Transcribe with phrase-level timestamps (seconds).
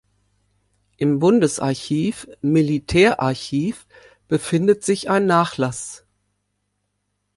[0.97, 3.85] Im Bundesarchiv-Militärarchiv
[4.27, 6.05] befindet sich ein Nachlass.